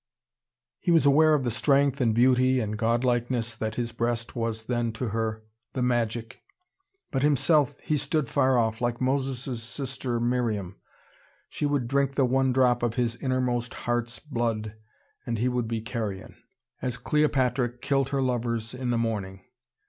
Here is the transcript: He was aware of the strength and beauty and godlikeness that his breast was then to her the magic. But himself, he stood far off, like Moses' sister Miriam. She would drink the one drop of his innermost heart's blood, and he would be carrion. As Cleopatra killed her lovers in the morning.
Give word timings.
He 0.79 0.89
was 0.89 1.05
aware 1.05 1.35
of 1.35 1.43
the 1.43 1.51
strength 1.51 2.01
and 2.01 2.15
beauty 2.15 2.59
and 2.59 2.75
godlikeness 2.75 3.53
that 3.55 3.75
his 3.75 3.91
breast 3.91 4.35
was 4.35 4.63
then 4.63 4.91
to 4.93 5.09
her 5.09 5.43
the 5.73 5.83
magic. 5.83 6.41
But 7.11 7.21
himself, 7.21 7.79
he 7.81 7.97
stood 7.97 8.27
far 8.27 8.57
off, 8.57 8.81
like 8.81 8.99
Moses' 8.99 9.61
sister 9.61 10.19
Miriam. 10.19 10.75
She 11.49 11.67
would 11.67 11.87
drink 11.87 12.15
the 12.15 12.25
one 12.25 12.51
drop 12.51 12.81
of 12.81 12.95
his 12.95 13.15
innermost 13.17 13.75
heart's 13.85 14.17
blood, 14.17 14.73
and 15.27 15.37
he 15.37 15.47
would 15.47 15.67
be 15.67 15.81
carrion. 15.81 16.35
As 16.81 16.97
Cleopatra 16.97 17.69
killed 17.77 18.09
her 18.09 18.23
lovers 18.23 18.73
in 18.73 18.89
the 18.89 18.97
morning. 18.97 19.41